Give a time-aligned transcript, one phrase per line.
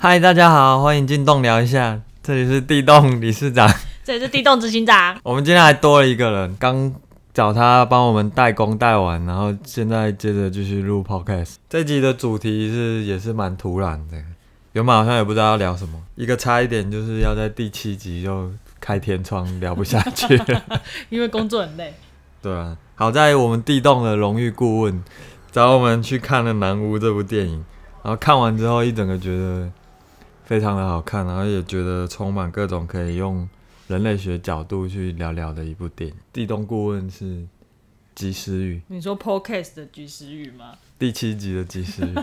[0.00, 3.68] 嗨，大家好，欢迎进洞聊一下，这里是地洞 理事长，
[4.04, 5.18] 这里是地洞执行长。
[5.24, 6.94] 我们今天还多了一个人，刚
[7.34, 11.56] 找他帮我们代工代完，然后现在接着继续录 podcast。
[11.68, 14.16] 这集的主题是也是蛮突然的，
[14.74, 20.80] 原本好像也不知道要聊什么，一个差一点就是要在第七集就开天窗聊不下去了，
[21.10, 21.92] 因为工作很累。
[22.40, 25.02] 对啊，好在我们地洞的荣誉顾问
[25.50, 27.64] 找我们去看了《南屋》这部电影，
[28.04, 29.68] 然后看完之后一整个觉得。
[30.48, 33.46] 非常的好看，然后也觉得充满各种可以用
[33.86, 36.16] 人类学角度去聊聊的一部电影。
[36.32, 37.44] 地洞顾问是
[38.14, 40.72] 及时雨，你说 Podcast 的及时雨吗？
[40.98, 42.14] 第七集的及时雨。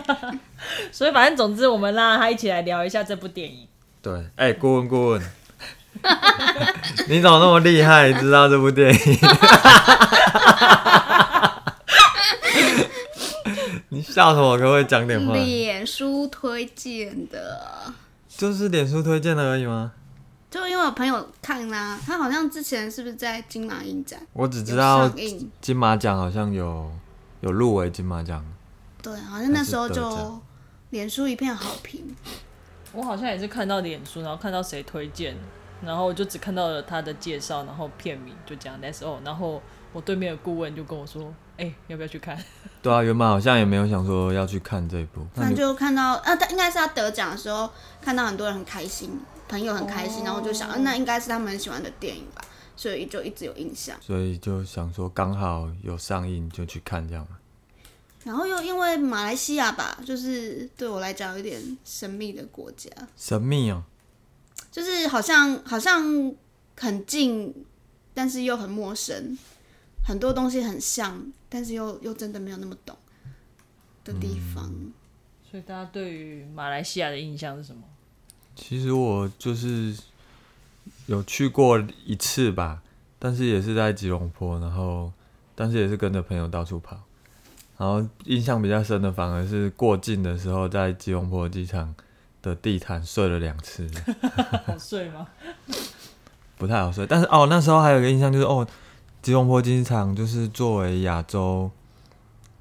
[0.90, 3.68] 所以反正总之，我们让他一起来聊一下这部电影。
[4.02, 5.22] 对，哎，顾问顾问，
[7.08, 8.98] 你怎么那么厉害，知道这部电影？
[13.90, 14.58] 你笑什么？
[14.58, 15.32] 可不可以讲点话？
[15.32, 17.94] 脸书推荐的。
[18.36, 19.92] 就是脸书推荐的而已吗？
[20.50, 24.20] 就因为我朋友看啦，他好像之前是不是在金马影展？
[24.32, 25.08] 我只知道
[25.60, 26.90] 金马奖好像有
[27.40, 28.44] 有入围金马奖。
[29.02, 30.40] 对，好像那时候就
[30.90, 32.14] 脸书一片好评。
[32.92, 35.36] 我好像也是看到脸书，然后看到谁推荐，
[35.82, 41.32] 然后我就只看到了他的介绍，然后片名就讲 That's all，然后我对面的顾问就跟我说。
[41.58, 42.38] 哎，要不要去看？
[42.86, 47.68] 对啊，原本好像也没有想说要去看这一部，反正就看到啊，他应该是他得奖的时候，
[48.00, 49.10] 看到很多人很开心，
[49.48, 52.40] 朋友很开心，然后就想，那应该是他们很喜欢的电影吧，
[52.76, 53.96] 所以就一直有印象。
[54.00, 57.26] 所以就想说，刚好有上映就去看这样。
[58.22, 62.88] 然后又因为马来西亚吧，就是对我来讲有点神秘的国家。
[63.16, 63.82] 神秘哦，
[64.70, 66.32] 就是好像好像
[66.78, 67.52] 很近，
[68.14, 69.36] 但是又很陌生。
[70.06, 72.96] 很多东西很像，但是又又真的没有那么懂
[74.04, 74.72] 的地方。
[75.50, 77.82] 所以大家对于马来西亚的印象是什么？
[78.54, 79.96] 其实我就是
[81.06, 82.82] 有去过一次吧，
[83.18, 85.12] 但是也是在吉隆坡，然后
[85.56, 87.00] 但是也是跟着朋友到处跑。
[87.76, 91.92] 然后印象比较深的反而是过境的时候，在吉隆坡机场
[92.42, 93.90] 的地毯睡了两次。
[94.64, 95.26] 好睡吗？
[96.56, 98.64] 不太好睡，但是哦，那时候还有一个印象就是哦。
[99.26, 101.68] 吉隆坡机场就是作为亚洲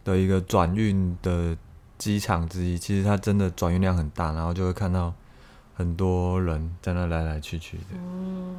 [0.03, 1.55] 的一个转运的
[1.99, 5.13] 机场之一，其实它真的转运量很大，然后就会看到
[5.75, 7.83] 很多人在那来来去去的。
[7.93, 8.57] 嗯，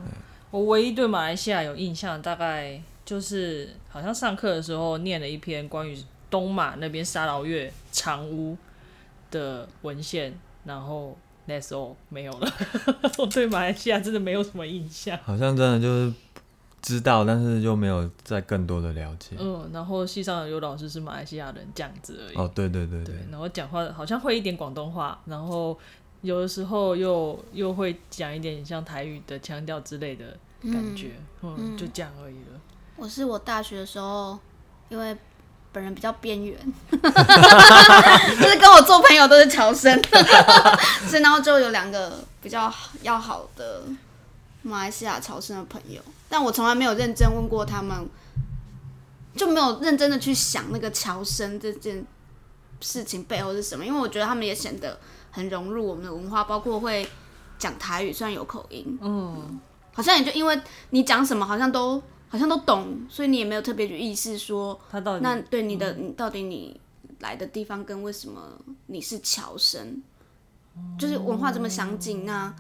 [0.53, 5.99] 我唯一对马来西亚有印象，大概就是好像上课的时候念了一篇关于
[6.31, 8.57] 东马那边沙劳越长屋
[9.33, 11.19] 的文献，然后
[11.49, 12.49] that's all 没有了。
[13.19, 16.15] 我对马来西亚真的没有什么印象，好像真的就是。
[16.83, 19.37] 知道，但是又没有再更多的了解。
[19.39, 22.37] 嗯，然后系上有老师是马来西亚人这样子而已。
[22.37, 23.15] 哦，对对对对。
[23.31, 25.77] 然后讲话好像会一点广东话，然后
[26.23, 30.25] 有的时候又又会讲一点像台语的腔调之类的
[30.63, 31.13] 感觉。
[31.43, 32.61] 嗯，就这样而已了。
[32.97, 34.39] 我是我大学的时候，
[34.89, 35.17] 因为
[35.73, 36.57] 本人比较边缘，
[36.91, 36.99] 就
[38.49, 40.01] 是跟我做朋友都是侨生，
[41.07, 42.73] 所以然后就有两个比较
[43.03, 43.83] 要好的。
[44.67, 48.09] 马来西亚潮生的朋友，但我从来没有认真问过他们，
[49.35, 52.05] 就没有认真的去想那个侨生这件
[52.81, 53.87] 事情背后是什么。
[53.87, 54.99] 因为我觉得他们也显得
[55.31, 57.09] 很融入我们的文化，包括会
[57.59, 59.61] 讲台语，虽然有口音，嗯，
[59.93, 60.61] 好像也就因为
[60.91, 66.81] 你讲什么，好像都好像都懂，所以你也没有特别去意识说，他到底那对你的你到底你
[67.21, 68.41] 来的地方跟为什么
[68.87, 70.03] 你是侨生，
[70.99, 72.53] 就是文化这么相近，那。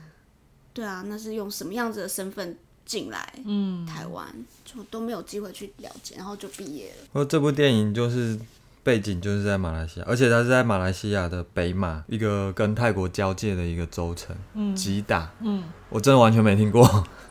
[0.76, 2.54] 对啊，那是用什么样子的身份
[2.84, 3.32] 进来？
[3.46, 4.26] 嗯，台湾
[4.62, 7.06] 就都没有机会去了解，然后就毕业了。
[7.14, 8.38] 说这部电影就是
[8.82, 15.32] 背景就是在马来西亚，而且它是在马来西亚的北马一个跟泰国交界的一个州城，嗯，吉打。
[15.40, 16.82] 嗯，我真的完全没听过。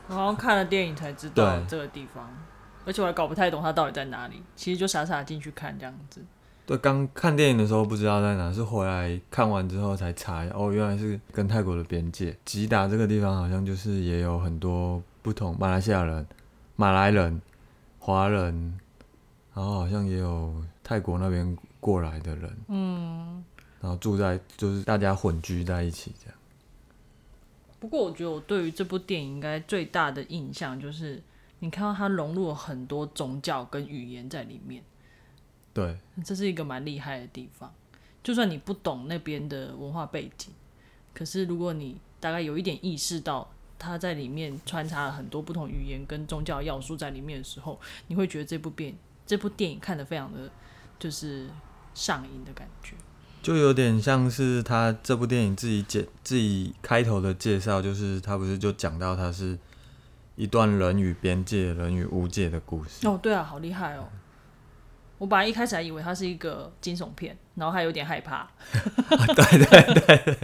[0.07, 2.27] 我好像看了电影才知道这个地方，
[2.83, 4.41] 而且我还搞不太懂它到底在哪里。
[4.55, 6.19] 其实就傻傻进去看这样子。
[6.65, 12.35] 对，刚看电影的时候不知道在哪，是回来看完之后才查，哦，原来是跟泰国的边界。
[12.43, 16.25] 吉达这个地方好像就是也有很多不同马来西亚人、
[16.75, 17.39] 马来人、
[17.99, 18.79] 华人，
[19.53, 23.43] 然后好像也有泰国那边过来的人，嗯，
[23.79, 26.39] 然后住在就是大家混居在一起这样。
[27.79, 31.21] 不过我觉得我对于这部电影应该最大的印象就是，
[31.59, 34.81] 你看到它融入了很多宗教跟语言在里面。
[35.75, 37.69] 对，这是一个蛮厉害的地方。
[38.23, 40.51] 就算你不懂那边的文化背景，
[41.13, 47.77] 可是如果你大概有一点意识到它在里面穿插了很多不同语言跟宗教要素在里面的时候，
[48.07, 48.95] 你会觉得这部电
[49.27, 50.49] 这部电影看得非常的
[50.97, 51.49] 就是
[51.93, 52.95] 上瘾的感觉。
[53.43, 59.59] 就有点像是他这部电影自己介自己开头的介绍，就是他不是就讲到他是
[60.35, 63.05] 一段人与边界、人与无界的故事。
[63.05, 64.07] 哦，对啊，好厉害哦！
[65.17, 68.47] 我本来一开始还以为它是一个惊悚片，然后还有点害怕。
[69.09, 70.37] 对对对对，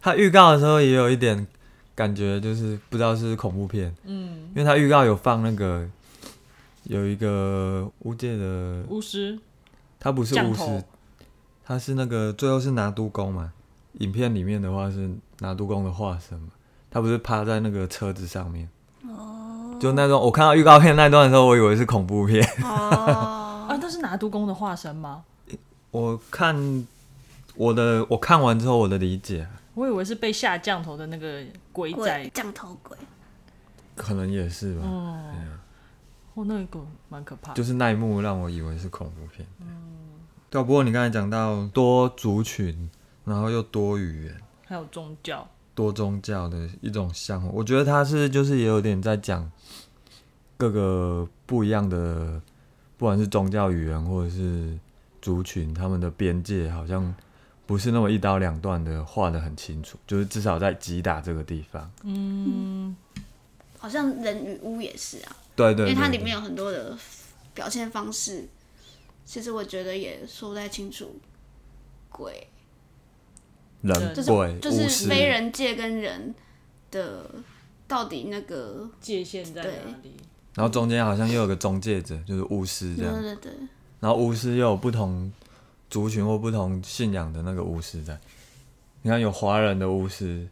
[0.00, 1.46] 他预告的时候也有一点
[1.94, 5.88] 感觉，就是不知道是恐怖片，嗯，因为他预告有放那个
[6.84, 9.38] 有一个巫界的，巫师
[9.98, 10.84] 他不是巫师，
[11.64, 13.52] 他是那个最后是拿督公嘛。
[14.00, 15.10] 影片里面的话是
[15.40, 16.48] 拿督公的化身嘛，
[16.90, 18.68] 他不是趴在那个车子上面，
[19.08, 22.46] 哦就那种我看到预告片那段的时候，我以为是恐怖片。
[23.80, 25.24] 那是拿督公的化身吗？
[25.90, 26.86] 我看
[27.54, 31.42] 我的我看完之后，我的理解啊我以为是被下降头的那个
[31.72, 32.30] 鬼鬼仔。
[32.34, 32.96] 降头鬼，
[33.94, 35.34] 可能也是吧，哦，
[36.34, 37.56] 哦，那个蛮可怕的。
[37.56, 39.46] 就是那一幕让我以为是恐怖片。
[40.50, 42.90] 对啊，不过你刚才讲到多族群，
[43.24, 44.36] 然后又多语言、
[44.66, 49.50] 还有宗教，多宗教的一种相互，我觉得他是就是也有点在讲
[50.56, 52.42] 各个不一样的，
[52.98, 54.76] 不管是宗教语言或者是
[55.22, 57.14] 族群，他们的边界好像
[57.64, 61.90] 不是那么一刀两断的画的很清楚，就是至少在击打这个地方。
[62.02, 62.96] 嗯，
[63.78, 66.98] 好像人与巫也是啊，对对对因为它里面有很多的
[67.54, 68.48] 表现方式，
[69.24, 71.18] 其实我觉得也说不太清楚。
[72.10, 72.48] 鬼
[73.82, 76.34] 人就是鬼就是非人界跟人
[76.90, 77.30] 的
[77.86, 80.16] 到底那个，界限在哪里？
[80.58, 83.14] 然后中间好像又有个中介者，就是巫师这样。
[83.14, 83.52] 对对对，
[84.00, 85.32] 然后巫师又有不同
[85.88, 88.18] 族群或不同信仰的那个巫师在。
[89.02, 90.48] 你看有华人的巫师，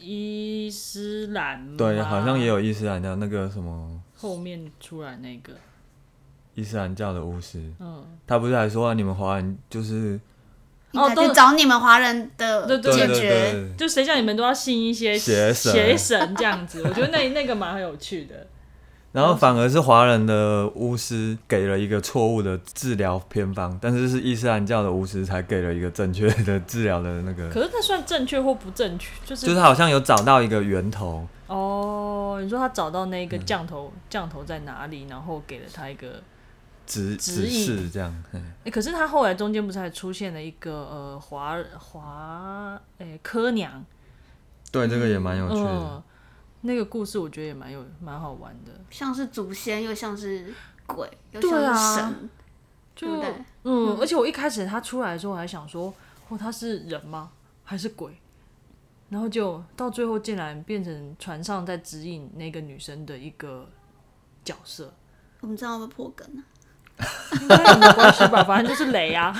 [0.00, 5.52] 伊斯兰对，好像也有伊斯兰教那个什么后面出来那个，
[6.54, 10.18] 伊斯兰教的巫师，嗯，他不是还说、你们华人就是
[10.92, 13.74] 哦都找你们华人的对对解决。
[13.76, 18.46] 就谁叫你们都要信一些邪神邪神这样子，我觉得那那个蛮有趣的。
[19.16, 29.08] 然后反而是华人的巫师给了一个错误的治疗偏方，但是是伊斯兰教的巫师才给了一个正确的治疗的那个，可是那算正确或不正确？
[29.24, 36.22] 就是就是好像有找到一个源头，哦，你说他找到那嗯个降头、降头在哪里，然后给了他一个，
[36.86, 38.14] 指指指引示这样。
[38.30, 43.82] 嘿哎、可是他后来中间不是还出现了一个呃华华哎科娘，
[44.70, 45.70] 对，这个也蛮有趣的。
[45.70, 46.02] 嗯，
[46.66, 50.52] 那个故事我觉得也蛮有蛮好玩的，像是祖先，又像是
[50.86, 52.30] 鬼，又对啊像是神，
[52.94, 53.34] 就对不对？
[53.64, 55.92] 嗯，而且我一开始他出来的时候，我还想说，
[56.28, 57.30] 哦，他是人吗？
[57.64, 58.12] 还是鬼？
[59.08, 63.68] 然后就到最后竟然变成船上在指引那个女生的一个
[64.44, 64.92] 角色，
[65.40, 66.42] 我们这样会不会破梗啊？
[67.42, 69.32] 应该也没关系吧，反正就是雷啊。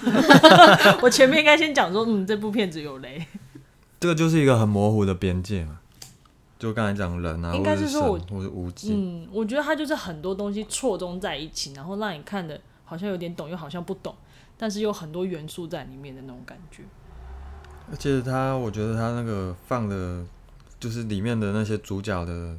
[1.03, 3.27] 我前面应该先讲说，嗯，这部片子有雷，
[3.99, 5.81] 这个就是一个很模糊的边界嘛，
[6.59, 14.15] 就刚才讲人啊，应该是是说我神或者无尽，嗯，我觉得它就是很多东西错综在一起，然后让你看的好像有点懂，又好像不懂，
[14.57, 16.83] 但是有很多元素在里面的那种感觉。
[17.91, 20.25] 而且他，我觉得他那个放的，
[20.81, 22.59] 就是里面的那些主角的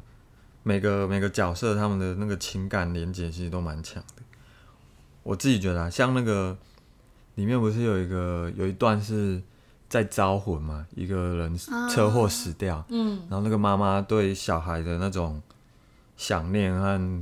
[0.63, 4.23] 每个每个角色，他们的那个情感连接其实都蛮强的。
[5.23, 6.57] 我自己觉得啊，像那个
[7.35, 9.41] 里面不是有一个有一段是
[9.89, 11.57] 在招魂嘛，一个人
[11.89, 15.42] 车祸死掉，嗯，然后那个妈妈对小孩的那种
[16.18, 17.21] 想念和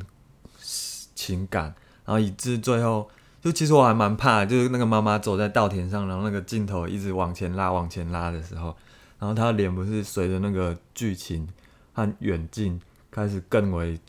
[1.14, 1.66] 情感，
[2.06, 3.10] 然后以致最后，
[3.42, 8.76] 就其实我还蛮怕，就是那个妈妈走在稻田上，然后那个镜头一直往前拉、往前拉的时候，
[9.20, 11.48] 然后她的脸不是随着那个剧情
[11.94, 14.00] 和远近开始更为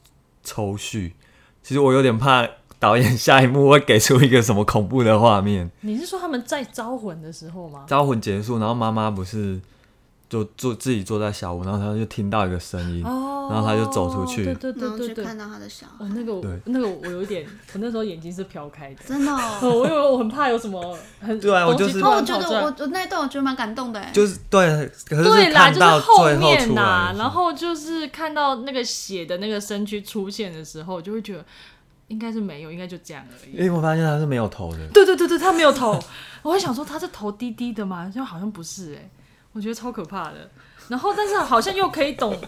[0.42, 1.14] 抽蓄，
[1.62, 2.48] 其实我有点怕
[2.86, 5.68] 导演下一幕 会给出一个什么恐怖的画面。
[5.80, 7.84] 你是说他们在招魂的时候吗？
[7.88, 9.58] 招魂结束，然后妈妈不是
[10.28, 15.24] 就坐自己坐在小屋，然后她就听到一个声音，哦，然后他就走出去对对对对对。
[15.24, 19.58] 看到他的小孩哦，，那个我那个我有一点，我那时候眼睛是飘开的，真的哦。
[19.62, 24.64] 哦，我以为我很怕有什么很 对啊我就是觉得我我那一段我觉得蛮感动的哎，就是对，
[25.08, 31.44] 可是对啦，就是看到后最后出面呐、来，然后就是看到那个血的那个身躯出现的时候，就会觉得
[32.08, 33.52] 应该是没有，应该就这样而已。
[33.52, 35.98] 因为我发现他是没有头的，对对对对，他没有头，
[36.42, 38.10] 我会想说他是头低低的吗？
[38.14, 39.10] 就好像不是哎、
[39.52, 40.50] 我觉得超可怕的。
[40.88, 42.40] 然后但是好像又可以懂，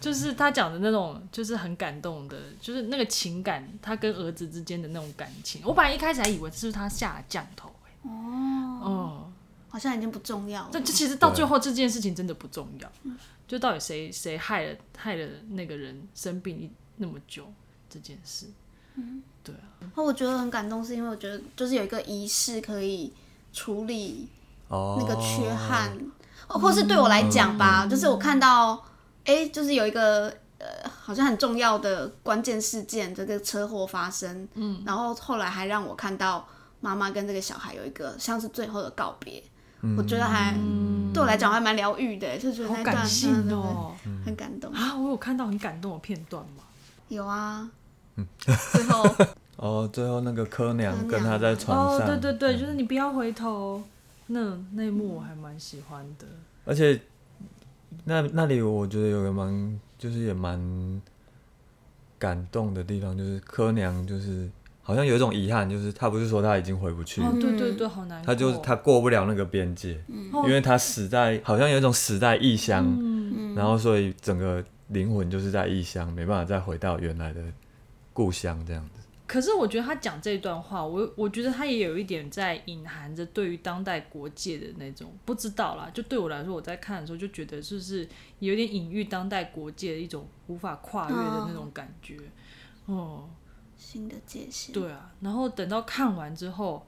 [0.00, 5.60] 就是他讲的那种，就是很感动的，就是那个情感，他跟儿子之间的那种感情。
[5.64, 9.32] 我本来一开始还以为是他下降头、欸，哦，哦，
[9.68, 10.80] 好像已经不重要了这。
[10.80, 12.90] 这其实到最后这件事情真的不重要，
[13.46, 17.52] 就到底谁谁害了害了那个人生病一那么久
[17.90, 18.46] 这件事，
[19.42, 23.12] 对啊，然后我觉得很感动，是因为我觉得就是有一个仪式可以
[23.52, 24.28] 处理
[24.68, 25.92] 哦，那个缺憾，
[26.46, 28.84] 或或是对我来讲嗯吧，就是我看到，
[29.24, 36.46] 哎、就是有一个呃，好像很重要的关键事件，这个车祸发生，嗯，然后后来还让我看到
[36.80, 39.42] 妈妈跟这个小孩有一个像是最后的告别，
[39.96, 40.54] 我觉得还、
[41.12, 43.06] 对我来讲还蛮疗愈的，就觉得那段！
[44.24, 44.72] 很感动。
[44.72, 46.62] 啊，我有看到很感动的片段吗。
[47.08, 47.68] 有啊，
[48.36, 49.04] 最后。
[49.56, 53.80] 哦，最后那个柯娘跟他在船哦，上，对对对，就是你不要回头，
[54.26, 56.26] 那那一幕我还蛮喜欢的。
[56.64, 57.00] 而且
[58.02, 60.60] 那那里我觉得有个蛮，就是也蛮
[62.18, 64.50] 感动的地方，就是柯娘就是
[64.82, 68.26] 好像有一种遗憾，就是他不是说他已经回不去，哦，对对对，好难过。
[68.26, 70.28] 他就是他过不了那个边界，嗯。
[70.44, 77.40] 因为他死在好像有一种死在异乡，嗯，然后所以整个灵魂就是在异乡，没办法再回到原来的
[78.12, 79.00] 故乡这样子。
[79.26, 85.90] 可是我觉得他讲这段话，我我觉得他也有一点在隐含着对于当代国界的那种不知道啦。
[85.94, 88.06] 就对我来说，我在看的时候就觉得就是
[88.40, 92.18] 有点隐喻当代国界的一种无法跨越的那种感觉。
[92.84, 93.30] 哦，
[93.78, 95.10] 新的界限，对啊。
[95.20, 96.84] 然后等到看完之后，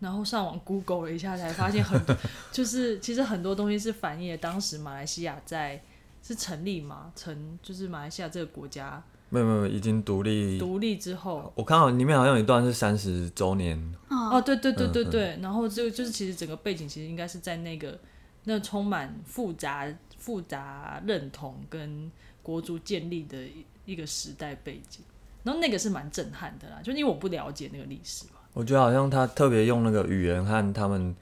[0.00, 2.14] 然后上网 Google 了一下，才发现很多
[2.52, 5.82] 就是其实很多东西是反映了当时马来西亚在
[6.22, 10.58] 是成立嘛，成就是马来西亚这个国家没有没有，已经独立。
[10.58, 13.76] 独立之后，我看到里面好像有一段是三十周年，
[14.08, 17.98] 哦，对对对对嗯对，然后就就是其实整个背景其实应该是在那个
[18.44, 19.86] 那充满复杂
[20.18, 22.10] 复杂认同跟
[22.42, 25.02] 国足建立的一一个时代背景，
[25.42, 28.40] 然后那个是蛮震撼的啦，就因为我不了解那个历史嘛。
[28.52, 31.14] 我觉得好像他特别用那个语言和他们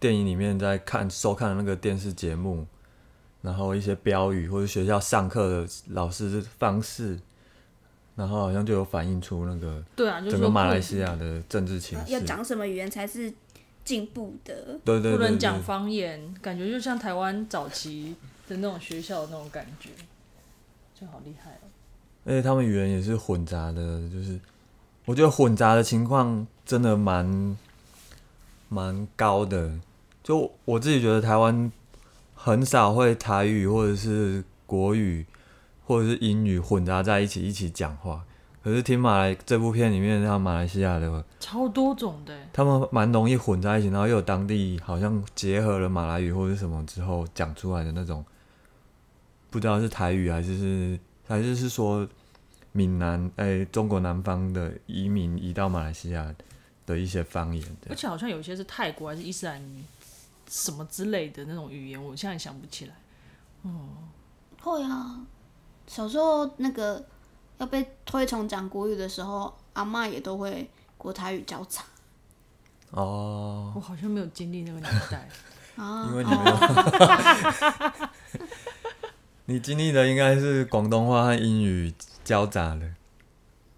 [0.00, 2.66] 电影里面在看收看的那个电视节目，
[3.42, 7.18] 然后一些标语或者学校上课的老师的方式，
[8.16, 12.12] 然后好像就有反映出那个对啊，就是整个马来西亚的政治情势。
[12.12, 13.32] 要讲什么语言才是
[13.84, 14.54] 进步的？
[14.84, 18.14] 对对对对不能讲方言，感觉就像台湾早期
[18.48, 19.90] 的那种学校的那种感觉，
[20.98, 21.66] 就好厉害哦。
[22.24, 24.40] 而且他们语言也是混杂的，就是
[25.04, 27.58] 我觉得混杂的情况真的蛮
[28.68, 29.70] 蛮高的。
[30.22, 31.70] 就我自己觉得台湾
[32.34, 35.26] 很少会台语或者是国语
[35.84, 38.24] 或者是英语混杂在一起一起讲话。
[38.62, 48.24] 可是听马来这部片里面，像马来西亚的，超多种的欸，他们蛮容易混在一起，然后又有当地好像结合了马来语或者什么之后讲出来的那种，
[49.50, 50.98] 不知道是台语还是是
[51.28, 52.08] 还是是说
[52.72, 56.34] 闽南哎、中国南方的移民移到马来西亚
[56.86, 57.62] 的一些方言。
[57.90, 59.62] 而且好像有一些是泰国还是伊斯兰
[60.48, 62.94] 什么之类的那种语言，我现在想不起来。
[63.62, 63.70] 哦
[64.62, 65.20] 会啊，
[65.86, 67.04] 小时候那个
[67.58, 71.82] 要被推崇讲国语的时候，阿嬷也都会国台语交杂
[72.90, 75.28] 哦，我好像没有经历那个年代。
[75.76, 76.06] 啊。
[76.08, 76.56] 因为你没有，
[79.46, 82.88] 你经历的应该是广东话和英语交杂的。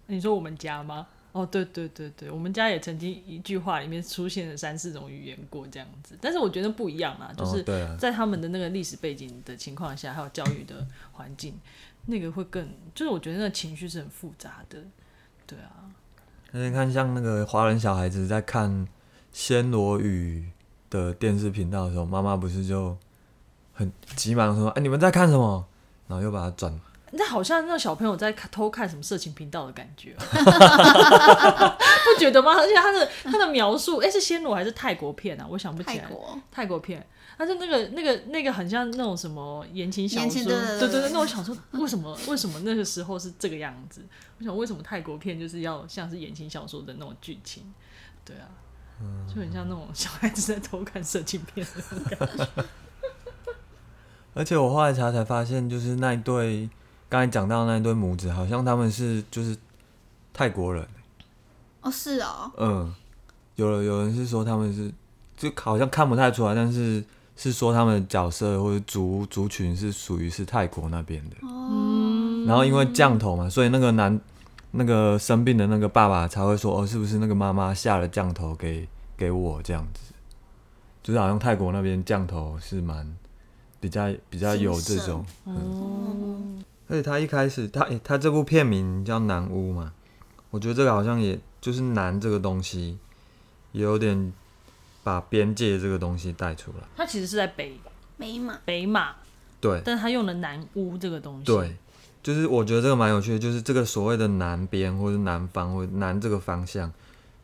[0.05, 1.07] 你说我们家吗？
[1.33, 7.63] 哦，对对对对，我们家也曾经一句话里面出现了三四种语言过这样子，但是我觉得不一样啦，就是
[7.99, 11.59] 在他们的那个历史背景的情况下，还有教育的环境，
[12.07, 14.81] 那个会更，就是我觉得那情绪是很复杂的，
[15.45, 15.85] 对啊，
[16.51, 18.87] 而且看像那个华人小孩子在看
[19.33, 20.49] 暹罗语
[20.89, 22.97] 的电视频道的时候，妈妈不是就
[23.73, 25.65] 很急忙说：“哎，你们在看什么？”
[26.07, 26.79] 然后又把它转。
[27.11, 30.25] 那好像那小朋友在偷看什么色情频道的感觉、啊，
[32.03, 32.53] 不觉得吗？
[32.57, 35.47] 而且他的他的描述，哎、是暹罗还是泰国片啊？
[35.49, 36.05] 我想不起来。
[36.05, 44.01] 泰国泰国片，但是那个那个那个很像那种什么言情小说，对对对那我想说，为什么为什么那个时候是这个样子？
[44.39, 47.63] 我想为什么泰国片就是要像是言情小说的那种剧情？
[48.25, 48.49] 对啊，
[49.33, 52.65] 就很像那种小孩子在偷看色情片的那种感觉。
[54.35, 56.69] 而且我后来查才发现，就是那一对
[57.09, 59.55] 刚才讲到那一对母子，好像他们是就是
[60.33, 60.85] 泰国人。
[61.81, 62.93] 哦，是哦，嗯，
[63.55, 64.91] 有了有人是说他们是，
[65.37, 67.03] 就好像看不太出来，但是
[67.35, 71.35] 是说他们的角色或者族族群是属于是泰国那边的。
[71.43, 74.19] 嗯，然后因为降头嘛，所以那个男
[74.71, 80.13] 那个生病的那个爸爸才会说，哦，是不是那个妈妈下了降头给给我这样子？
[81.01, 83.15] 就是好像泰国那边降头是蛮
[83.79, 86.35] 比较比较有这种，哦，
[86.89, 89.93] 而且他一开始他诶他这部片名叫《南屋》嘛，
[90.49, 92.97] 我觉得这个好像也就是南这个东西，
[93.73, 94.31] 也有点
[95.03, 96.87] 把边界这个东西带出来。
[96.95, 97.79] 他其实是在北
[98.17, 99.15] 北马北马，
[99.59, 101.45] 对但是他用了南屋这个东西。
[101.45, 101.75] 对，
[102.23, 106.91] 就是我觉得这个蛮有趣的，就是这个所谓的南边或者南方或者南这个方向，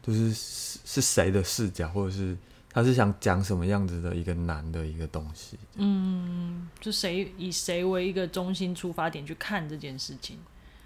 [0.01, 2.37] 就是是是谁的视角，或者是
[2.73, 5.57] 他是想讲什么样子的一个难的一个东西。
[5.75, 10.39] 嗯就谁以谁为一个中心出发点去看这件事情。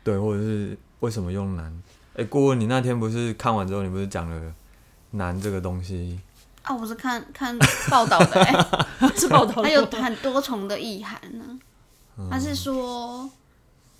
[0.03, 1.81] 对，或者是为什么用难？
[2.15, 4.53] 哎、顾问，你那天不是看完之后，你不是讲了
[5.11, 6.19] 难这个东西？
[6.63, 7.57] 啊，我是看看
[7.89, 11.59] 报道的、欸， 是报道它有很多重的意涵呢。
[12.29, 13.29] 他是说，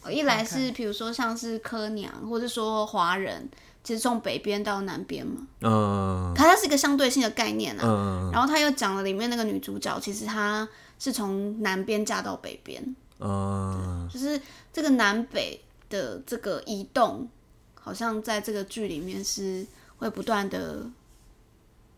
[0.01, 3.48] 呃一来是比如说像是科娘，或者说华人，
[3.88, 6.34] 其实从北边到南边嘛，嗯。
[6.36, 7.84] 它它是一个相对性的概念啊。
[7.86, 8.29] 嗯。
[8.34, 10.67] 然后他又讲了里面那个女主角，其实她
[11.00, 12.84] 是从南边嫁到北边，
[13.22, 14.41] 嗯，就是
[14.74, 17.29] 这个南北的这个移动，
[17.75, 19.65] 好像在这个剧里面是
[20.00, 20.86] 会不断的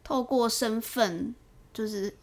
[0.04, 1.34] 透过身份，
[1.74, 2.16] 就是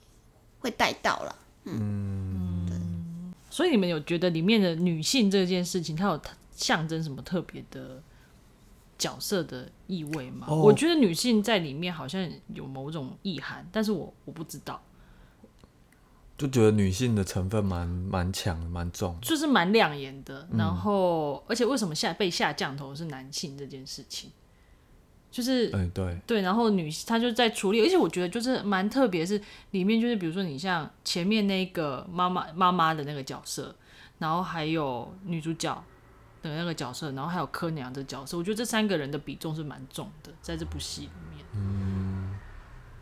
[0.60, 1.36] 会带到了。
[1.64, 3.34] 嗯。
[3.50, 6.20] 所以你们有觉得里面的女性这件事情，它有
[6.54, 8.00] 象征什么特别的
[8.98, 10.46] 角色的意味吗？
[10.48, 14.80] 哦我觉得女性在里面好像有某种意涵，但是我我不知道，
[16.38, 19.18] 就觉得女性的成分蛮蛮强，蛮重。
[19.20, 20.48] 就是蛮亮眼的。
[20.56, 24.30] 然后，而且为什么下被下降头是男性这件事情，
[25.30, 33.74] 就是哎、对，对，然后女她就在处理，而且我觉得就是蛮特别，是里面就是比如说你像前面那个妈妈妈妈的那个角色，
[34.18, 35.84] 然后还有女主角
[36.48, 41.44] 的那个角色，然后还有柯娘的角色，我觉得这三个人的比重是蛮重的，在这部戏里面。
[41.54, 42.38] 嗯，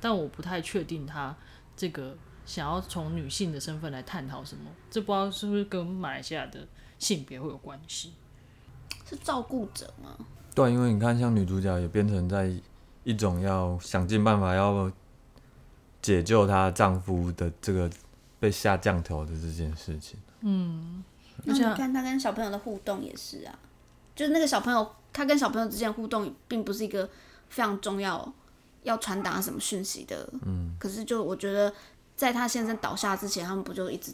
[0.01, 1.35] 但我不太确定他
[1.77, 6.67] 这个想要从女性的身份来探讨什么，这不知道是不是跟马来西亚的
[6.99, 8.13] 性别会有关系。
[9.07, 10.17] 是照顾者吗？
[10.55, 12.51] 对，因为你看，像女主角也变成在
[13.03, 14.91] 一种要想尽办法要
[16.01, 17.91] 解救她丈夫的这个
[18.39, 20.19] 被下降头的这件事情。
[21.45, 23.59] 那你看他跟小朋友的互动也是啊，
[24.15, 27.09] 就是那个小朋友，他跟小朋友之间的互动，并不是一个
[27.49, 28.33] 非常重要
[28.83, 30.29] 要传达什么讯息的。
[30.47, 31.73] 嗯，可是就我觉得，
[32.17, 34.13] 在他先生倒下之前，他们不就一直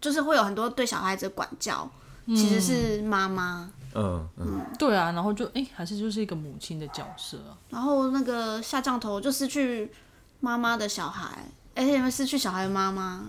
[0.00, 1.88] 就是会有很多对小孩子的管教，
[2.26, 3.70] 其实是妈妈。
[3.94, 7.52] 嗯嗯，对啊，然后就哎、还是就是一个母亲的角色啊。
[7.68, 9.92] 然后那个下降头就失去
[10.40, 13.22] 妈妈的小孩，而且失去小孩的妈妈。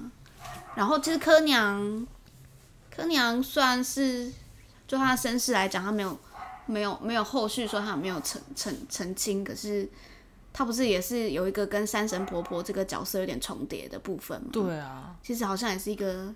[0.76, 2.08] 然后其实柯娘，
[2.96, 4.32] 柯娘算是
[4.88, 6.18] 就她的身世来讲，她没有
[6.68, 9.90] 没有没有后续说她有没有澄澄澄清，可是
[10.54, 16.34] 她不是也是有一个跟山神婆婆这个角色有点重叠的部分吗？，对啊，其实好像也是一个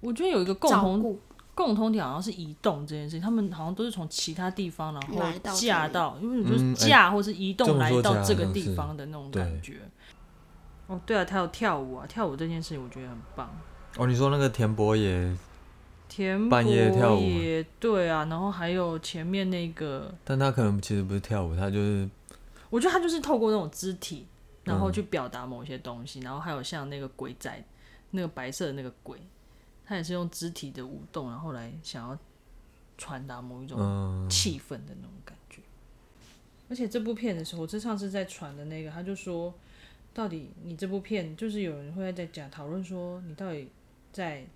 [0.00, 1.18] 我觉得有一个共同，
[1.54, 9.80] 共同点好像是移动这件事情，他们好像都是从其他地方然后嫁到，因为你就是嗯哎嫁或是移动来到这个地方的那种感觉。
[10.86, 13.50] 哦，对啊，他有跳舞啊，跳舞这件事情我觉得很棒。
[13.96, 15.34] 哦，你说那个田博也，
[16.14, 22.08] 田半夜跳舞也对啊，然后还有前面那个，但他可能其实不是跳舞，他就是
[22.70, 24.24] 我觉得他就是透过那种肢体，
[24.62, 27.64] 然后嗯去表达某些东西，然后还有像那个鬼仔，
[28.12, 29.18] 那个白色的那个鬼，
[29.84, 32.16] 他也是用肢体的舞动，然后来想要
[32.96, 35.60] 传达某一种嗯气氛的那种感觉。
[36.70, 39.52] 而且这部片的时候，我这上次在传的那个，他就说，
[40.12, 43.68] 到底你这部片，就是有人会在讲讨论说，你到底
[44.12, 44.46] 在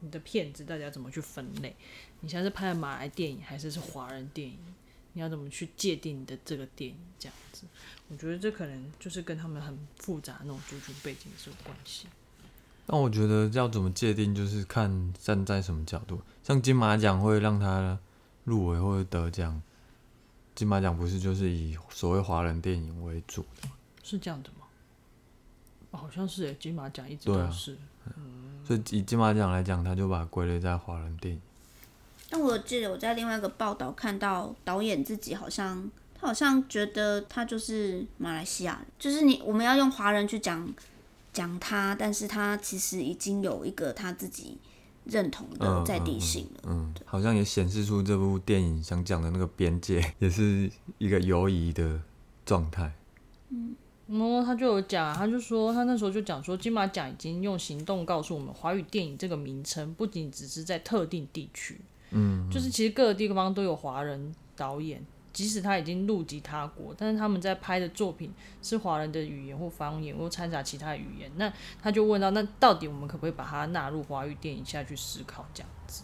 [0.00, 1.74] 你的片子到底要怎么去分类？
[2.20, 4.58] 你现在是拍的马来电影还是是华人电影？
[5.12, 6.96] 你要怎么去界定你的这个电影？
[7.18, 7.64] 这样子，
[8.08, 12.06] 我觉得这可能就是跟他们很复杂那种族群背景是有关系。
[12.86, 16.20] 但我觉得要怎么界定，就是看站在什么角度。
[16.42, 17.98] 像金马奖会让他
[18.44, 19.62] 入围或者得奖，
[20.54, 23.68] 金马奖不是就是以所谓华人电影为主的，
[24.02, 24.66] 是这样的吗？
[25.92, 27.78] 哦好像是诶，金马奖一直都是。
[28.66, 31.40] 所以以金马奖来讲，他就把它归类在华人电影。
[32.30, 40.66] 但我记得我在另外一个报道看到导演自己好像，他好像觉得他就是马来西亚人，就是你我们要用华人去讲
[41.32, 44.56] 讲他，但是他其实已经有一个他自己
[45.04, 46.62] 认同的嗯在地性了。
[46.66, 52.00] 嗯，好像也显示出这部电影想讲的那个边界，也是一个游移的
[52.46, 52.92] 状态。
[53.50, 53.60] 然
[54.20, 68.30] 后他就有讲啊，他就说他那时候就讲说，金马奖已经用行动告诉我们，华语电影这个名称不仅只是在特定地区，嗯，就是其实各个地方都有华人导演，即使他已经入籍他国，但是他们在拍的作品
[68.62, 71.50] 是华人的语言或方言或掺杂其他语言，那
[71.82, 76.02] 他就问到，那到底我们可不可以把它纳入华语电影下去思考这样子？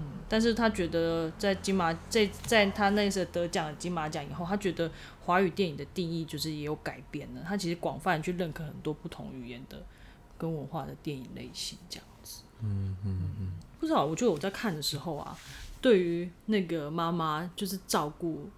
[0.00, 4.90] 嗯，但是他觉得在金马在在他那次得奖金马奖以后，他觉得
[5.24, 9.82] 华语电影的定义就是也有改变了，他其实广泛去认可很多不同语言的
[10.38, 12.42] 跟文化的电影类型这样子。
[12.62, 15.36] 嗯嗯嗯，不知道，我觉得我在看的时候啊，
[15.80, 18.48] 对于那个妈妈就是照顾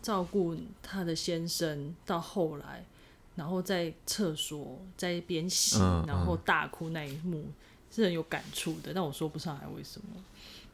[0.00, 2.84] 照顾她的先生，到后来，
[3.34, 7.44] 然后在厕所在一边洗，嗯然后大哭那一幕
[7.90, 10.06] 是很有感触的，但我说不上来为什么，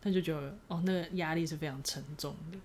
[0.04, 2.58] 但就觉得哦，那个压力是非常沉重的，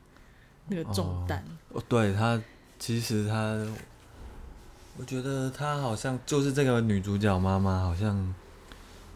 [0.68, 1.42] 那个重担。
[1.72, 2.40] 哦，对他，
[2.78, 3.66] 其实他，
[4.98, 8.36] 我觉得他好像就是这个女主角妈妈，好像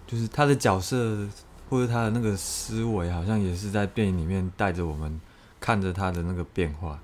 [0.08, 1.28] 就是她的角色
[1.70, 5.20] 或者她的那个思维，好像也是在电影里面带着我们
[5.60, 7.00] 看着她的那个变化。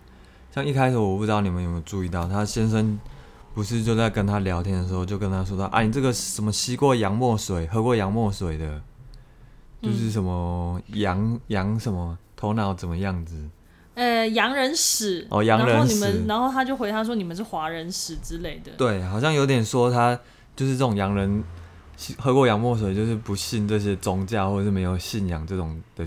[0.51, 2.99] 像一开始我不知道你们有没有注意到，她先生
[3.53, 8.81] 不是就在跟她聊天的时候，就跟她说到，啊，你这个什么吸过洋墨水、喝过洋墨水的，
[9.81, 13.49] 就是什么洋洋什么头脑怎么样子？
[13.95, 18.71] 呃，洋人史哦洋人然后你们，然后他就回他说你们是华人史之类的。
[18.77, 20.17] 对，好像有点说他
[20.55, 21.43] 就是这种洋人
[22.17, 26.05] 喝过洋墨水，就是不信这些宗教或者是没有信仰这种的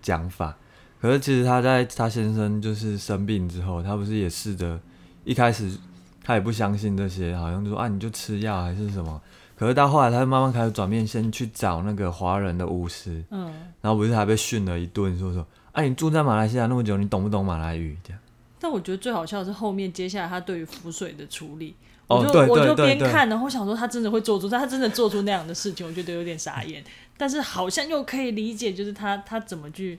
[0.00, 0.56] 讲法。
[1.00, 4.78] 可是其实他在他先生就是生病之后，他不是也试着
[5.24, 5.76] 一开始
[6.22, 9.20] 他也不相信这些，好像就说啊你就吃药还是什么。
[9.56, 13.46] 可是到后来，他慢慢开始转变，先去找那个华人的巫师，嗯，
[13.80, 17.96] 然后不是还被训了一顿，说说啊你住在马来西亚那么久，你懂不懂马来语？
[18.04, 18.20] 这样。
[18.60, 21.74] 但我觉得最好笑的是后面接下来他对于浮水的处理。
[22.08, 26.84] 哦我就对我就边看，然后想说他真的会做出，但他真的做出那样的事情，我觉得有点傻眼。
[27.16, 29.98] 但是好像又可以理解，就是他他怎么去，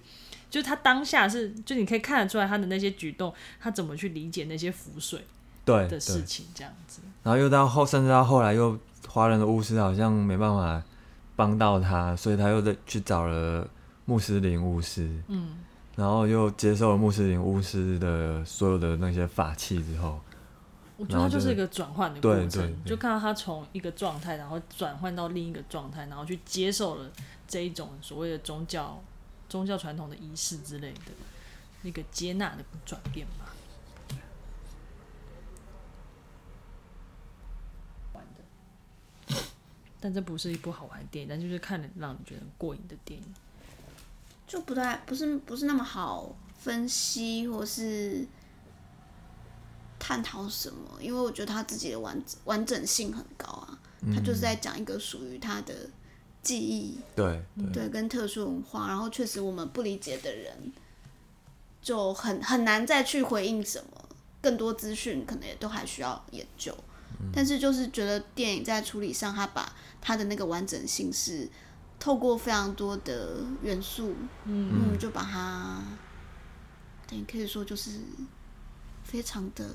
[0.49, 5.19] 就是他当下是，就你可以看得出来他的那些举动，他怎么去理解那些浮水
[5.65, 7.01] 对的事情，这样子。
[7.23, 10.83] 然后又到后，甚至到后来又华人的巫师好像没办法
[11.35, 13.67] 帮到他，所以他又在去找了
[14.05, 15.57] 穆斯林巫师，嗯，
[15.95, 20.19] 然后又接受了穆斯林巫师的所有的那些法器之后，
[20.97, 22.67] 我觉得他就是一个转换的过程，对对。
[22.67, 27.11] 对就看到他从一个状态，然后转换到另一个状态，然后去接受了
[27.47, 29.01] 这一种所谓的宗教、
[29.49, 31.11] 宗教传统的仪式之类的
[31.83, 33.53] 那个接纳的转变吧。
[38.13, 39.35] 玩的，
[39.99, 43.25] 但这不是一部好玩的电影，但就是看了让你觉得很过瘾的电影。
[44.47, 48.25] 就不太不是不是那么好分析或是
[49.99, 53.77] 探讨什么，因为我觉得他自己的完完整性很高啊，
[54.13, 55.89] 他就是在讲一个属于他的
[56.41, 57.73] 记忆，对对。
[57.73, 60.71] 对，跟特殊文化，然后确实我们不理解的人
[61.81, 66.73] 就很很难再去回应什么，更多资讯可能也都还需要研究，
[67.33, 71.47] 但是就是觉得电影在处理上，他把他的那个完整性是
[71.99, 74.13] 透过非常多的元素，
[74.45, 75.81] 嗯，嗯，就把它，
[77.07, 77.99] 等于，可以说就是
[79.03, 79.65] 非常的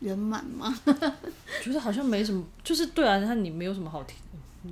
[0.00, 0.72] 圆满嘛。
[1.62, 4.16] 觉得好像没什么，就是对啊，他你没有什么好挑，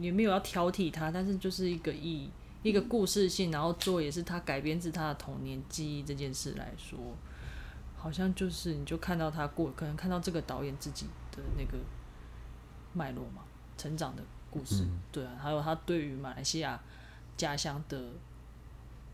[0.00, 2.30] 也没有要挑剔他，但是就是一个以
[2.62, 6.96] 一个故事性，然后做也是他改编自他的童年记忆这件事来说，
[8.02, 11.78] 好像就是你就看到他过，可能看到这个导演自己的那个
[12.92, 13.42] 脉络嘛，
[13.78, 16.80] 成长的故事，对啊，还有他对于马来西亚
[17.36, 18.02] 家乡的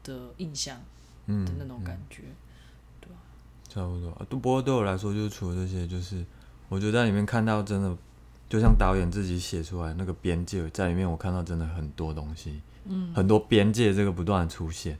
[0.03, 0.81] 的印象
[1.27, 2.23] 嗯的那种感觉，
[2.99, 3.11] 对
[3.69, 4.11] 差不多。
[4.13, 6.25] 啊不过对我来说，就是除了这些，就是
[6.71, 7.95] 我觉得在里面看到真的，
[8.49, 14.99] 就像导演自己写出来那个边界，在里面我看到真的很多东西，嗯，很多边界这个不断的出现，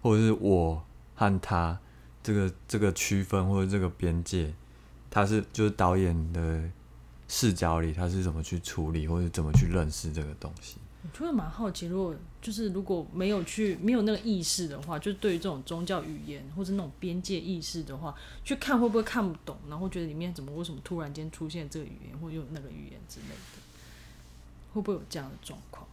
[0.00, 0.82] 或者是我
[1.14, 1.78] 和他
[2.26, 4.52] 这个这个区分或者这个边界，
[5.08, 6.68] 他是就是导演的
[7.28, 10.78] 视角里他是怎么去处理或者怎么去认识这个东西。
[11.04, 12.12] 我就会蛮好奇，如果
[12.42, 18.12] 就是如果没有去没有那个意识的话，就是对于这种宗教语言或者那种边界意识的话，
[18.42, 23.62] 去看会不会看不懂，然后觉得里面怎么为什么突然间出现这个语言或用那个语言之类的，
[24.74, 25.86] 会不会有这样的状况？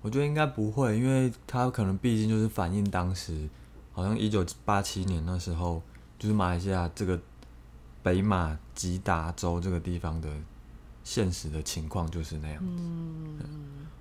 [0.00, 3.46] 我觉得应该不会，因为他可能毕竟就是反映当时，
[3.92, 5.82] 好像一九八七年那时候，
[6.18, 7.18] 就是马来西亚这个
[8.02, 10.28] 北马吉达州这个地方的
[11.04, 12.58] 现实的情况就是那样。
[12.58, 12.66] 子。
[12.70, 13.38] 嗯，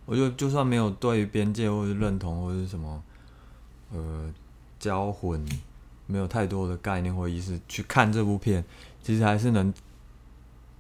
[0.06, 3.04] 我觉得就算没有对于边界或者认同或者是什么，
[3.92, 4.34] 呃，
[4.80, 5.46] 交混，
[6.08, 8.64] 没有太多的概念或意识去看这部片，
[9.04, 9.74] 其实还是能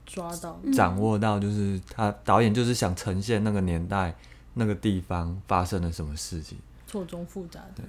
[0.06, 4.16] 抓到，掌握到，就是他导演就是想呈现那个年代、
[4.54, 7.84] 那个地方发生了什么事情，错综复杂的，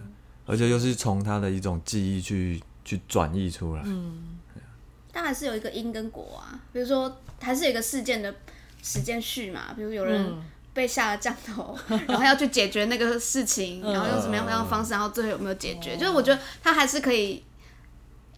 [0.53, 3.83] 而且又是从他的一种记忆去去转译出来。
[3.87, 4.39] 嗯，
[5.11, 8.35] 但还是有一个因跟果啊，比如说还是有一个事件的
[8.83, 10.43] 时间序嘛，比如有人嗯。
[10.75, 11.77] 被下了降头，
[12.09, 13.93] 然后要去解决那个事情，嗯。
[13.93, 15.99] 然后用什么样的方式，然后最后有没有解决？
[15.99, 17.45] 就是我觉得他还是可以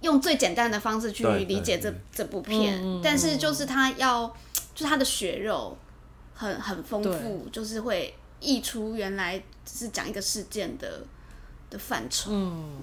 [0.01, 4.27] 用最简单的方式去理解这这部片，但是就是他要，
[4.75, 5.79] 就是他的血肉
[6.35, 11.05] 很很丰富，就是会溢出原来只是讲一个事件的
[11.71, 12.31] 的范畴。
[12.33, 12.83] 嗯，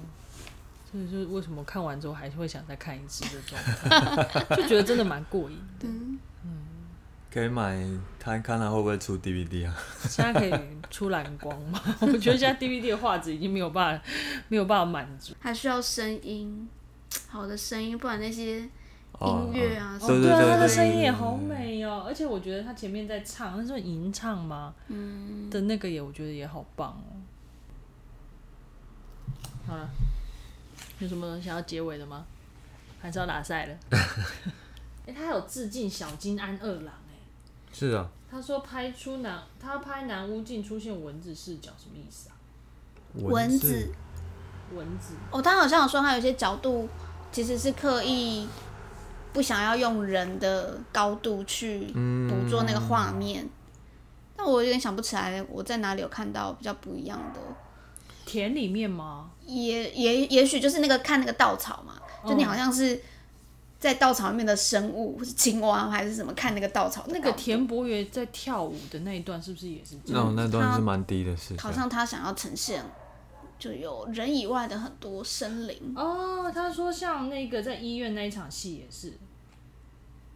[0.91, 5.88] 所以就是为什么看完之后还是会想再看一次的状态， 就觉得真的蛮过瘾的。
[6.44, 6.67] 嗯，
[7.34, 7.78] 可以买
[8.20, 9.76] 看看它会不会出 DVD 啊？
[10.10, 10.54] 现在可以
[10.89, 11.82] 出蓝光吗？
[12.02, 14.04] 我觉得现在 DVD 的画质已经没有办法
[14.50, 15.34] 没有办法满足。
[15.39, 16.67] 还需要声音，
[17.30, 18.67] 好的声音，不然那些
[19.13, 24.74] 哦音乐啊对啊，对对对对他的声音也好美哦，而且我觉得他前面在唱，那是吟唱吗？
[24.89, 27.15] 嗯，的那个也，我觉得也好棒哦。
[29.71, 29.89] 好了，
[30.99, 32.25] 有什么想要结尾的吗？
[33.01, 33.77] 还是要打赛了？
[35.07, 37.15] 哎、他有致敬小金安二郎哎、
[37.71, 42.36] 是啊，他说拍出南，他拍南屋镜出现蚊子视角，什么意思啊？
[43.13, 43.89] 蚊子，
[44.73, 46.89] 蚊子哦，他好像有说他有些角度
[47.31, 48.45] 其实是刻意
[49.31, 53.49] 不想要用人的高度去嗯捕捉那个画面，
[54.36, 57.39] 但我有点想不起来我在哪里有看到比较不一样的。
[58.23, 59.31] 田里面吗？
[59.52, 63.02] 也也也许就是那个看那个稻草嘛，就你哦好像是
[63.80, 66.32] 在稻草里面的生物，是青蛙还是什么？
[66.34, 70.36] 看那个稻草的那，个田伯爵在跳舞的那一段是不是也是这样？
[70.36, 72.84] 那种那段是蛮低的视角，好像他想要呈现，
[73.60, 75.94] 就有人以外的很多生灵。
[75.96, 79.14] 哦，他说像那个在医院那一场戏也是，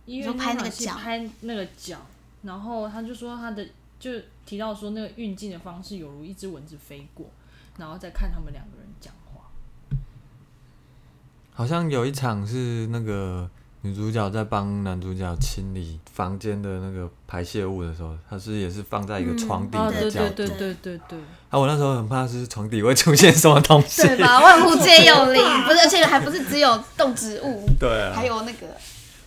[0.06, 2.00] 医院拍那个场戏脚拍那个脚，
[2.42, 3.66] 然后他就说他的
[4.00, 4.12] 就
[4.46, 7.28] 提到说那个运镜的方式有如一只蚊子飞过，
[7.78, 9.42] 然后再看他们两个人讲话。
[11.54, 13.50] 好像有一场是那个
[13.82, 20.36] 女主角在帮男主角清理房间的那个排泄物的时候，她是也是放在一个嗯床底的角度。
[20.36, 24.02] 对对对对对，啊，我那时候很怕是床底会出现什么东西。
[24.08, 24.42] 对吧？
[24.42, 28.68] 万物皆有灵， 不是，而且还不是只有动植物，对啊，还有那个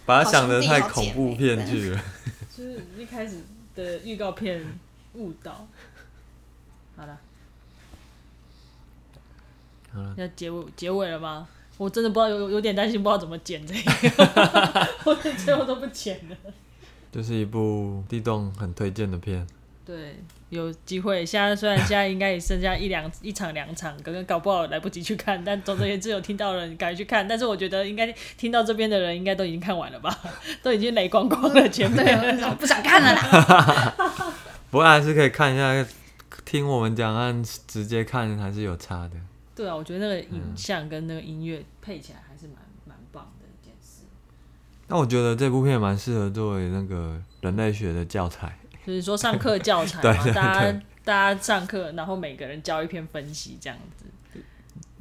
[0.04, 2.00] 把它想的太恐怖片剧了。
[2.56, 3.36] 就是一开始
[3.76, 4.60] 的预告片
[5.14, 5.66] 误导。
[6.96, 7.16] 好了，
[9.98, 11.46] 好了，要结尾结尾了吗？
[11.76, 13.72] 我真的不知道，有有点担心，不知道怎么剪这
[14.10, 16.36] 个， 我最后都不剪了。
[17.12, 19.46] 就是一部地洞很推荐的片。
[19.86, 20.16] 对，
[20.50, 21.24] 有机会。
[21.24, 27.26] 现在虽然现在应该也剩下一两一场两场，可能搞不好来不及去看，但总而言之有听到的人赶紧去看。
[27.26, 30.14] 但是我觉得应该听到这边的人应该都已经看完了吧，
[30.62, 32.56] 都已经雷光光了前对，面。
[32.56, 33.94] 不想看了啦。
[34.70, 35.86] 不过还是可以看一下，
[36.44, 39.12] 听我们讲按直接看还是有差的。
[39.58, 44.04] 对啊，我觉得那个影像跟那个音乐配起来还是蛮蛮棒的一件事。
[44.86, 48.56] 那我觉得这部片蛮适合作为那个人类学的教材。
[48.86, 54.06] 就是说上课教材嘛，对对大家大家上课，然后每个人教一篇分析这样子。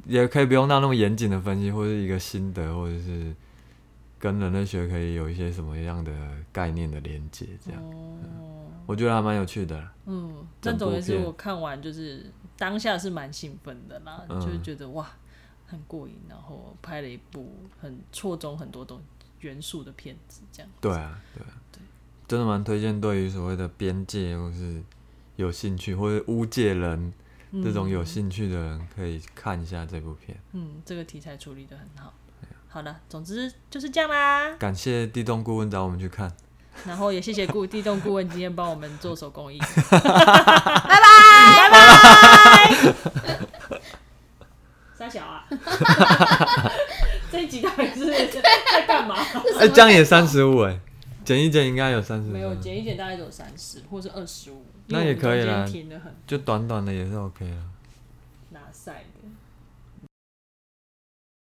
[0.04, 3.32] 也可以不用到那么严谨的分析，或者一个心得，或者是
[4.18, 6.10] 跟人类学可以有一些什么样的
[6.50, 8.16] 概念的连接，这样、哦，
[8.86, 9.88] 我觉得还蛮有趣的。
[10.06, 15.08] 嗯，但总之，片我看完就是当下是蛮兴奋的啦，嗯就是觉得哇
[15.66, 19.00] 很过瘾，然后拍了一部很错综很多东
[19.40, 20.70] 元素的片子，这样。
[20.80, 21.80] 对啊，对啊，对
[22.26, 24.82] 真的蛮推荐对于所谓的边界或是
[25.36, 27.12] 有兴趣，或者巫界人
[27.52, 30.36] 这种有兴趣的人，可以看一下这部片。
[30.52, 32.12] 嗯，这个题材处理的很好。
[32.68, 34.54] 好了，总之就是这样啦。
[34.56, 36.30] 感谢地洞顾问找我们去看，
[36.86, 39.58] 然后也谢谢顾地动顾问今天帮我们做手工艺。
[39.90, 41.00] 拜拜
[41.58, 43.40] 拜拜
[44.94, 45.44] 三小啊，
[47.30, 49.14] 这一集到底是在干嘛？
[49.60, 50.78] 哎、这样也三十五哎，
[51.24, 55.64] 减一减应该有三十，没有减一减，大概只有三十或是二十五，那也可以啦
[56.26, 57.56] 就短短的也是 OK 了。